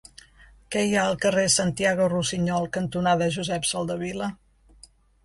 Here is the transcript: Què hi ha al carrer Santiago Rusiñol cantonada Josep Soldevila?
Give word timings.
Què 0.75 0.81
hi 0.85 0.93
ha 0.95 1.01
al 1.09 1.17
carrer 1.25 1.43
Santiago 1.55 2.07
Rusiñol 2.13 2.65
cantonada 2.79 3.29
Josep 3.37 3.69
Soldevila? 3.73 4.31